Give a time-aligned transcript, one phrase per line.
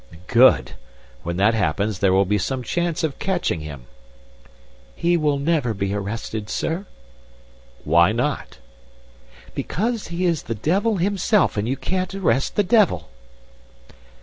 [0.25, 0.71] "Good!
[1.21, 3.85] When that happens, there will be some chance of catching him."
[4.95, 6.87] "He will never be arrested, sir."
[7.83, 8.57] "Why not?"
[9.53, 13.09] "Because he is the devil himself, and you can't arrest the devil!"